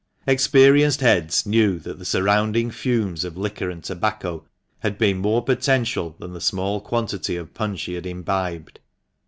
[0.25, 4.43] Experienced heads knew that the surrounding fumes of liquor and tobacco
[4.79, 8.79] had been more potential than the small quantity of punch he had imbibed.